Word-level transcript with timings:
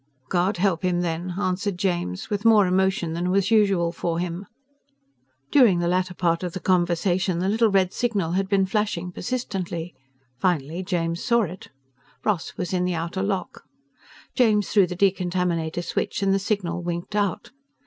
"God 0.29 0.57
help 0.57 0.81
him 0.81 1.01
then," 1.01 1.35
answered 1.39 1.77
James, 1.77 2.27
with 2.31 2.43
more 2.43 2.65
emotion 2.65 3.13
than 3.13 3.29
was 3.29 3.51
usual 3.51 3.91
for 3.91 4.17
him. 4.17 4.47
During 5.51 5.77
the 5.77 5.87
latter 5.87 6.15
part 6.15 6.41
of 6.41 6.53
the 6.53 6.59
conversation, 6.59 7.37
the 7.37 7.47
little 7.47 7.69
red 7.69 7.93
signal 7.93 8.31
had 8.31 8.49
been 8.49 8.65
flashing 8.65 9.11
persistently. 9.11 9.93
Finally 10.39 10.81
James 10.85 11.23
saw 11.23 11.43
it. 11.43 11.69
Ross 12.23 12.57
was 12.57 12.73
in 12.73 12.83
the 12.83 12.95
outer 12.95 13.21
lock. 13.21 13.63
James 14.33 14.69
threw 14.71 14.87
the 14.87 14.97
decontaminator 14.97 15.83
switch 15.83 16.23
and 16.23 16.33
the 16.33 16.39
signal 16.39 16.81
winked 16.81 17.15
out. 17.15 17.51